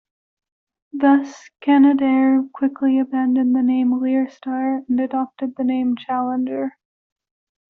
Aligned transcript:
Thus, 0.93 1.51
Canadair 1.63 2.51
quickly 2.53 2.97
abandoned 2.97 3.55
the 3.55 3.61
name 3.61 3.91
"LearStar" 3.99 4.83
and 4.89 4.99
adopted 4.99 5.53
the 5.57 5.63
name 5.63 5.95
"Challenger". 5.95 6.75